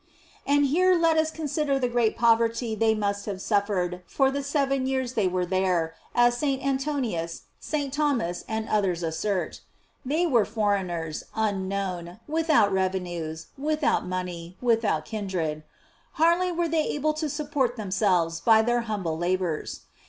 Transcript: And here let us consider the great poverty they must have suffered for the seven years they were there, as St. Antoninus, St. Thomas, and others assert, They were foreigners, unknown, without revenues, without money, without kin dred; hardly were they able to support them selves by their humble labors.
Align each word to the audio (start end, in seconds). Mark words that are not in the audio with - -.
And 0.47 0.65
here 0.65 0.95
let 0.95 1.15
us 1.15 1.29
consider 1.29 1.77
the 1.77 1.87
great 1.87 2.17
poverty 2.17 2.73
they 2.73 2.95
must 2.95 3.27
have 3.27 3.39
suffered 3.39 4.01
for 4.07 4.31
the 4.31 4.41
seven 4.41 4.87
years 4.87 5.13
they 5.13 5.27
were 5.27 5.45
there, 5.45 5.93
as 6.15 6.35
St. 6.37 6.59
Antoninus, 6.65 7.43
St. 7.59 7.93
Thomas, 7.93 8.43
and 8.49 8.67
others 8.67 9.03
assert, 9.03 9.61
They 10.03 10.25
were 10.25 10.43
foreigners, 10.43 11.25
unknown, 11.35 12.19
without 12.27 12.73
revenues, 12.73 13.49
without 13.59 14.03
money, 14.07 14.57
without 14.59 15.05
kin 15.05 15.27
dred; 15.27 15.61
hardly 16.13 16.51
were 16.51 16.67
they 16.67 16.87
able 16.87 17.13
to 17.13 17.29
support 17.29 17.75
them 17.75 17.91
selves 17.91 18.39
by 18.41 18.63
their 18.63 18.81
humble 18.81 19.19
labors. 19.19 19.81